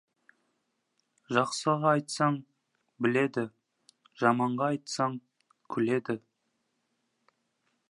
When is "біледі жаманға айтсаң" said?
3.05-5.15